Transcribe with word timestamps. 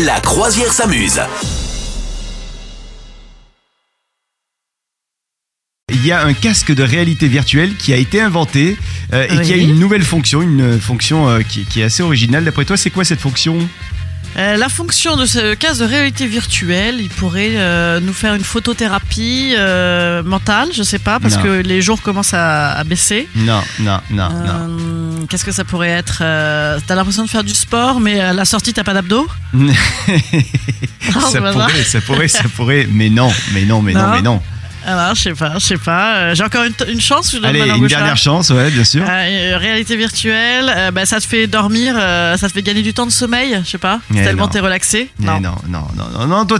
La 0.00 0.20
croisière 0.20 0.72
s'amuse. 0.72 1.20
Il 5.92 6.06
y 6.06 6.12
a 6.12 6.24
un 6.24 6.32
casque 6.32 6.72
de 6.74 6.82
réalité 6.82 7.28
virtuelle 7.28 7.76
qui 7.76 7.92
a 7.92 7.96
été 7.96 8.20
inventé 8.20 8.76
euh, 9.12 9.26
et 9.28 9.42
qui 9.42 9.52
a 9.52 9.56
une 9.56 9.78
nouvelle 9.78 10.02
fonction, 10.02 10.40
une 10.40 10.80
fonction 10.80 11.28
euh, 11.28 11.40
qui, 11.42 11.64
qui 11.64 11.80
est 11.80 11.84
assez 11.84 12.02
originale. 12.02 12.44
D'après 12.44 12.64
toi, 12.64 12.76
c'est 12.76 12.90
quoi 12.90 13.04
cette 13.04 13.20
fonction? 13.20 13.58
Euh, 14.38 14.56
la 14.56 14.70
fonction 14.70 15.16
de 15.16 15.26
ce 15.26 15.54
casque 15.54 15.80
de 15.80 15.86
réalité 15.86 16.26
virtuelle, 16.26 16.96
il 17.00 17.10
pourrait 17.10 17.56
euh, 17.56 18.00
nous 18.00 18.14
faire 18.14 18.34
une 18.34 18.44
photothérapie 18.44 19.52
euh, 19.58 20.22
mentale, 20.22 20.70
je 20.72 20.82
sais 20.82 20.98
pas, 20.98 21.20
parce 21.20 21.36
Non. 21.36 21.42
que 21.42 21.48
les 21.60 21.82
jours 21.82 22.00
commencent 22.00 22.32
à, 22.34 22.72
à 22.72 22.84
baisser. 22.84 23.28
Non, 23.36 23.60
non, 23.80 24.00
non, 24.10 24.30
non. 24.30 25.11
Euh, 25.22 25.26
Qu'est-ce 25.28 25.44
que 25.44 25.52
ça 25.52 25.64
pourrait 25.64 25.88
être 25.90 26.18
euh, 26.20 26.78
T'as 26.86 26.94
l'impression 26.94 27.24
de 27.24 27.30
faire 27.30 27.44
du 27.44 27.54
sport, 27.54 28.00
mais 28.00 28.20
à 28.20 28.32
la 28.32 28.44
sortie 28.44 28.72
t'as 28.72 28.84
pas 28.84 28.94
d'abdos? 28.94 29.26
Ah, 31.14 31.20
ça 31.30 31.40
pas 31.40 31.52
pourrait, 31.52 31.82
ça 31.84 32.00
pourrait, 32.00 32.28
ça 32.28 32.44
pourrait, 32.54 32.86
mais 32.90 33.10
non, 33.10 33.30
mais 33.52 33.64
non, 33.64 33.82
mais 33.82 33.92
non, 33.92 34.02
Non. 34.02 34.10
mais 34.14 34.22
non. 34.22 34.42
Alors, 34.86 35.14
je 35.14 35.20
sais 35.22 35.34
pas, 35.34 35.54
je 35.54 35.64
sais 35.64 35.76
pas. 35.78 36.14
Euh, 36.16 36.34
J'ai 36.34 36.42
encore 36.44 36.64
une, 36.64 36.92
une 36.92 37.00
chance. 37.00 37.36
Je 37.36 37.44
Allez, 37.44 37.60
une 37.60 37.86
dernière 37.86 38.16
chance, 38.16 38.50
ouais, 38.50 38.70
bien 38.70 38.84
sûr. 38.84 39.04
Euh, 39.08 39.56
réalité 39.58 39.96
virtuelle, 39.96 40.72
euh, 40.74 40.90
bah, 40.90 41.06
ça 41.06 41.20
te 41.20 41.26
fait 41.26 41.46
dormir, 41.46 41.94
euh, 41.96 42.36
ça 42.36 42.48
te 42.48 42.52
fait 42.52 42.62
gagner 42.62 42.82
du 42.82 42.92
temps 42.94 43.06
de 43.06 43.10
sommeil, 43.12 43.60
je 43.64 43.70
sais 43.70 43.78
pas. 43.78 44.00
Mais 44.10 44.24
tellement 44.24 44.48
t'es 44.48 44.60
relaxé. 44.60 45.08
Mais 45.18 45.26
non, 45.26 45.40
non, 45.68 45.84
non, 45.96 46.04
non, 46.18 46.26
non, 46.26 46.44
toi, 46.46 46.58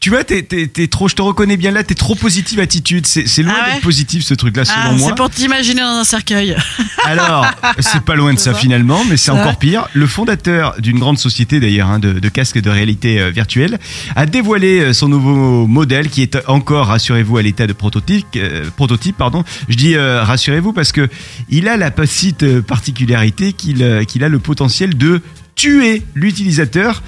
tu 0.00 0.10
vois, 0.10 0.24
t'es, 0.24 0.42
t'es, 0.42 0.66
t'es 0.66 0.86
trop, 0.86 1.08
je 1.08 1.14
te 1.14 1.22
reconnais 1.22 1.56
bien 1.56 1.70
là, 1.70 1.82
t'es 1.82 1.94
trop 1.94 2.14
positive 2.14 2.60
attitude. 2.60 3.06
C'est, 3.06 3.24
loin 3.42 3.54
Ah 3.56 3.66
ouais 3.66 3.72
d'être 3.74 3.82
positif 3.82 4.24
ce 4.24 4.34
truc-là, 4.34 4.64
selon 4.64 4.78
Ah, 4.82 4.92
moi. 4.92 5.08
c'est 5.08 5.16
pour 5.16 5.30
t'imaginer 5.30 5.80
dans 5.82 5.98
un 5.98 6.04
cercueil. 6.04 6.56
Alors, 7.04 7.46
c'est 7.80 8.02
pas 8.02 8.14
loin 8.14 8.32
de 8.32 8.38
ça 8.38 8.52
ça. 8.52 8.58
finalement, 8.58 9.02
mais 9.08 9.16
c'est 9.16 9.30
encore 9.30 9.56
pire. 9.56 9.86
Le 9.94 10.06
fondateur 10.06 10.74
d'une 10.78 10.98
grande 10.98 11.18
société 11.18 11.60
d'ailleurs 11.60 11.88
hein, 11.88 11.98
de, 11.98 12.12
de 12.12 12.28
casques 12.28 12.60
de 12.60 12.70
réalité 12.70 13.20
euh, 13.20 13.30
virtuelle 13.30 13.78
a 14.16 14.26
dévoilé 14.26 14.92
son 14.92 15.08
nouveau 15.08 15.66
modèle 15.66 16.08
qui 16.08 16.22
est 16.22 16.38
encore, 16.46 16.86
rassurez-vous, 16.88 17.36
à 17.38 17.42
l'état 17.42 17.63
de 17.66 17.72
prototype. 17.72 18.26
euh, 18.36 18.64
prototype, 18.76 19.16
pardon. 19.16 19.44
Je 19.68 19.76
dis 19.76 19.94
euh, 19.94 20.22
rassurez-vous 20.22 20.72
parce 20.72 20.92
que 20.92 21.08
il 21.48 21.68
a 21.68 21.76
la 21.76 21.90
petite 21.90 22.42
euh, 22.42 22.62
particularité 22.62 23.52
qu'il 23.52 23.82
euh, 23.82 24.04
qu'il 24.04 24.24
a 24.24 24.28
le 24.28 24.38
potentiel 24.38 24.96
de 24.96 25.20
tuer 25.56 26.02
l'utilisateur 26.16 27.00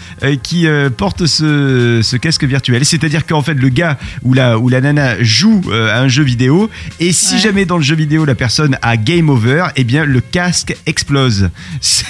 qui 0.44 0.68
porte 0.96 1.26
ce, 1.26 1.98
ce 2.00 2.16
casque 2.16 2.44
virtuel. 2.44 2.84
C'est-à-dire 2.86 3.26
qu'en 3.26 3.42
fait 3.42 3.54
le 3.54 3.68
gars 3.70 3.98
ou 4.22 4.34
la, 4.34 4.56
ou 4.56 4.68
la 4.68 4.80
nana 4.80 5.20
joue 5.20 5.62
à 5.72 5.98
un 6.00 6.06
jeu 6.06 6.22
vidéo 6.22 6.70
et 7.00 7.12
si 7.12 7.34
Ouais. 7.34 7.40
jamais 7.40 7.64
dans 7.64 7.76
le 7.76 7.82
jeu 7.82 7.96
vidéo 7.96 8.24
la 8.24 8.36
personne 8.36 8.78
a 8.82 8.96
game 8.96 9.30
over, 9.30 9.64
eh 9.74 9.82
bien 9.82 10.04
le 10.04 10.20
casque 10.20 10.76
explose. 10.86 11.50
C'est- 11.80 12.04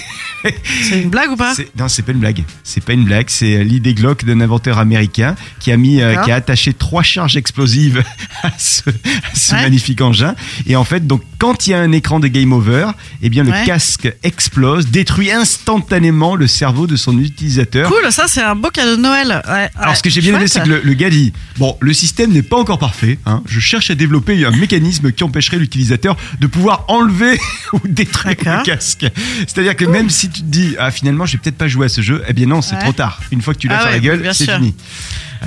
C'est 0.83 1.03
une 1.03 1.11
blague 1.11 1.31
ou 1.31 1.37
pas 1.37 1.55
non, 1.79 1.89
c'est 1.89 2.03
pas 2.03 2.13
une 2.13 2.19
blague. 2.19 2.45
C'est 2.65 2.83
pas 2.85 2.93
une 2.93 3.05
blague. 3.05 3.27
C'est 3.29 3.57
euh, 3.57 3.63
l'idée 3.63 3.95
glauque 3.95 4.25
d'un 4.25 4.41
inventeur 4.41 4.79
américain 4.79 5.35
qui 5.61 5.73
a 5.73 5.77
mis, 5.77 6.01
euh, 6.01 6.17
qui 6.25 6.31
a 6.31 6.37
attaché 6.37 6.73
trois 6.75 7.03
charges 7.03 7.37
explosives 7.37 8.03
à 8.43 8.51
ce, 8.59 8.89
à 8.91 9.35
ce 9.35 9.55
Ouais. 9.55 9.63
magnifique 9.63 10.01
engin. 10.01 10.35
Et 10.67 10.77
en 10.77 10.85
fait, 10.85 11.07
donc, 11.07 11.23
quand 11.39 11.67
il 11.67 11.71
y 11.71 11.75
a 11.75 11.81
un 11.81 11.93
écran 11.93 12.21
de 12.21 12.29
game 12.29 12.53
over, 12.53 12.89
eh 13.23 13.29
bien, 13.31 13.45
le 13.45 13.51
Ouais. 13.51 13.65
casque 13.65 14.13
explose, 14.23 14.89
détruit 14.89 15.31
instantanément 15.31 16.37
le 16.37 16.47
cerveau 16.47 16.87
de 16.87 16.97
son 16.97 17.19
utilisateur. 17.19 17.91
Cool, 17.91 18.13
ça 18.13 18.25
c'est 18.29 18.43
un 18.43 18.55
beau 18.55 18.71
cadeau 18.71 18.97
de 18.97 19.01
Noël. 19.03 19.43
Ouais, 19.49 19.71
Alors, 19.77 19.97
ce 19.97 20.03
que 20.03 20.11
j'ai 20.11 20.21
bien 20.21 20.37
aimé, 20.37 20.49
c'est 20.49 20.63
que 20.63 20.69
le, 20.69 20.81
le 20.83 20.95
gars 20.95 21.11
dit 21.11 21.33
Bon, 21.59 21.77
le 21.81 21.93
système 21.93 22.33
n'est 22.33 22.43
pas 22.43 22.57
encore 22.59 22.79
parfait. 22.79 23.19
hein. 23.27 23.43
Je 23.47 23.61
cherche 23.61 23.91
à 23.91 23.95
développer 23.95 24.45
un 24.45 24.51
mécanisme 24.51 25.13
qui 25.13 25.25
empêcherait 25.25 25.59
l'utilisateur 25.59 26.17
de 26.41 26.47
pouvoir 26.47 26.85
enlever 26.89 27.39
ou 27.73 27.81
détruire 27.89 28.37
le 28.45 28.63
casque. 28.65 29.07
C'est-à-dire 29.47 29.77
que 29.77 29.85
même 29.85 30.11
si 30.11 30.29
tu 30.37 30.43
te 30.43 30.47
dis 30.47 30.77
Ah, 30.79 30.91
finalement, 30.91 31.27
je 31.27 31.33
vais 31.33 31.39
peut-être 31.39 31.59
pas 31.59 31.69
jouer 31.69 31.87
à 31.87 31.89
ce 31.89 32.01
jeu, 32.01 32.23
eh 32.29 32.33
bien 32.33 32.47
non, 32.47 32.63
c'est 32.63 32.75
Ouais. 32.77 32.83
trop 32.83 32.93
tard. 32.93 33.21
Une 33.33 33.43
fois 33.43 33.55
que 33.55 33.59
tu 33.59 33.69
l'as 33.69 33.79
Ah 33.79 33.83
sur 33.83 33.91
la 33.91 33.99
gueule, 33.99 34.29
c'est 34.35 34.51
fini. 34.51 34.75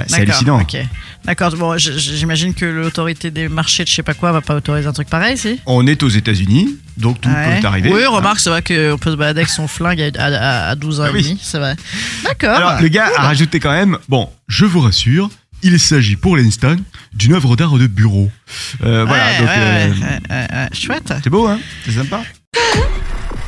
C'est 0.07 0.21
hallucinant. 0.21 0.65
D'accord, 1.25 1.53
bon, 1.57 1.77
j'imagine 1.77 2.53
que 2.53 2.65
l'autorité 2.65 3.29
des 3.29 3.49
marchés 3.49 3.83
de 3.83 3.89
je 3.89 3.93
sais 3.95 4.03
pas 4.03 4.13
quoi 4.13 4.31
va 4.31 4.39
pas 4.41 4.55
autoriser 4.55 4.87
un 4.87 4.93
truc 4.93 5.09
pareil, 5.09 5.37
si? 5.37 5.59
On 5.65 5.85
est 5.85 6.01
aux 6.01 6.07
États-Unis, 6.09 6.77
donc 6.97 7.19
tout 7.19 7.27
Ouais. 7.29 7.59
peut 7.59 7.67
arriver. 7.67 7.91
Oui, 7.93 8.05
remarque, 8.05 8.39
c'est 8.39 8.49
vrai 8.49 8.61
qu'on 8.61 8.97
peut 8.97 9.11
se 9.11 9.15
balader 9.17 9.41
avec 9.41 9.49
son 9.49 9.67
flingue 9.67 10.01
à, 10.17 10.23
à- 10.23 10.69
à 10.69 10.75
12 10.75 11.01
ans 11.01 11.05
Ah 11.07 11.09
et 11.09 11.13
oui. 11.13 11.23
demi, 11.23 11.39
c'est 11.41 11.57
vrai. 11.59 11.75
D'accord. 12.23 12.55
Alors, 12.55 12.81
le 12.81 12.87
gars 12.87 13.09
a 13.17 13.21
rajouté 13.23 13.59
quand 13.59 13.71
même 13.71 13.97
Bon, 14.07 14.29
je 14.47 14.65
vous 14.65 14.79
rassure. 14.79 15.29
Il 15.61 15.77
s'agit 15.77 16.15
pour 16.15 16.37
l'instant 16.37 16.77
d'une 17.13 17.33
œuvre 17.33 17.57
d'art 17.57 17.77
de 17.77 17.85
bureau. 17.87 18.31
Euh, 18.85 19.03
voilà, 19.05 19.37
donc 19.39 19.47
ouais, 19.49 19.55
euh, 19.57 19.91
ouais, 20.29 20.69
chouette. 20.71 21.13
c'est 21.21 21.29
beau, 21.29 21.47
hein 21.47 21.59
C'est 21.85 21.91
sympa. 21.91 22.21